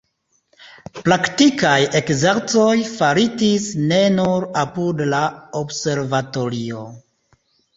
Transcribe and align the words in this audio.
Praktikaj 0.99 1.73
ekzercoj 1.99 2.73
faritis 2.93 3.67
ne 3.93 4.01
nur 4.17 4.49
apud 4.63 5.05
la 5.13 5.23
observatorio. 5.61 6.83